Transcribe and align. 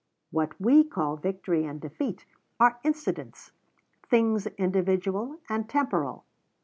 What 0.31 0.59
we 0.59 0.83
call 0.83 1.15
victory 1.15 1.63
and 1.63 1.79
defeat 1.79 2.25
are 2.59 2.79
incidents 2.83 3.51
things 4.09 4.47
individual 4.57 5.37
and 5.47 5.69
temporal. 5.69 6.25